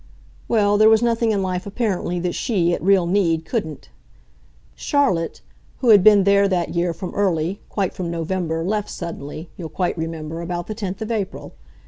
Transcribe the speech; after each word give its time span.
Well, 0.47 0.79
there 0.79 0.89
was 0.89 1.03
nothing 1.03 1.29
in 1.31 1.43
life, 1.43 1.67
apparently, 1.67 2.19
that 2.21 2.33
she, 2.33 2.73
at 2.73 2.81
real 2.81 3.05
need, 3.05 3.45
couldn't. 3.45 3.89
"Charlotte, 4.73 5.41
who 5.81 5.89
had 5.89 6.03
been 6.03 6.23
there, 6.23 6.47
that 6.47 6.73
year, 6.73 6.91
from 6.91 7.13
early, 7.13 7.59
quite 7.69 7.93
from 7.93 8.09
November, 8.09 8.63
left 8.63 8.89
suddenly, 8.89 9.51
you'll 9.57 9.69
quite 9.69 9.95
remember, 9.99 10.41
about 10.41 10.65
the 10.65 10.73
10th 10.73 11.01
of 11.01 11.11
April. 11.11 11.53